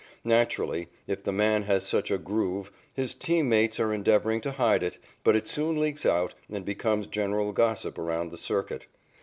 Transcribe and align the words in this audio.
Naturally, 0.23 0.89
if 1.05 1.23
the 1.23 1.31
man 1.31 1.61
has 1.65 1.85
such 1.85 2.09
a 2.09 2.17
"groove," 2.17 2.71
his 2.95 3.13
team 3.13 3.49
mates 3.49 3.79
are 3.79 3.93
endeavoring 3.93 4.41
to 4.41 4.53
hide 4.53 4.81
it, 4.81 4.97
but 5.23 5.35
it 5.35 5.47
soon 5.47 5.79
leaks 5.79 6.07
out 6.07 6.33
and 6.49 6.65
becomes 6.65 7.05
general 7.05 7.53
gossip 7.53 7.99
around 7.99 8.31
the 8.31 8.35
circuit. 8.37 8.87